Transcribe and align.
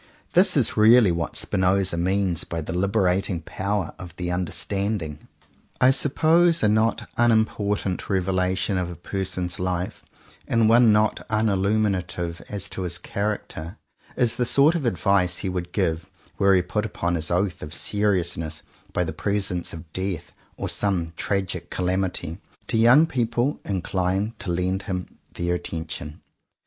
This 0.33 0.57
is 0.57 0.75
really 0.75 1.11
what 1.11 1.35
Spinoza 1.35 1.95
means 1.95 2.43
by 2.43 2.59
the 2.59 2.73
liberating 2.73 3.39
power 3.39 3.93
of 3.99 4.15
the 4.15 4.31
understanding. 4.31 5.27
I 5.79 5.91
suppose 5.91 6.63
a 6.63 6.67
not 6.67 7.07
unimportant 7.19 8.09
revelation 8.09 8.79
of 8.79 8.89
a 8.89 8.95
person's 8.95 9.59
life, 9.59 10.03
and 10.47 10.67
one 10.67 10.91
not 10.91 11.19
unilluminative 11.29 12.41
as 12.49 12.67
to 12.69 12.81
his 12.81 12.97
character, 12.97 13.77
is 14.15 14.37
the 14.37 14.45
sort 14.47 14.73
of 14.73 14.87
advice 14.87 15.37
he 15.37 15.49
would 15.49 15.71
give— 15.71 16.09
were 16.39 16.55
he 16.55 16.63
put 16.63 16.83
upon 16.83 17.13
his 17.13 17.29
oath 17.29 17.61
of 17.61 17.71
seriousness 17.71 18.63
by 18.93 19.03
the 19.03 19.13
presence 19.13 19.71
of 19.71 19.93
death 19.93 20.31
or 20.57 20.67
some 20.67 21.13
tragic 21.15 21.69
calamity— 21.69 22.39
to 22.69 22.75
young 22.75 23.05
people 23.05 23.59
inclined 23.63 24.39
to 24.39 24.49
lend 24.51 24.81
him 24.81 25.19
their 25.35 25.53
attention. 25.53 26.21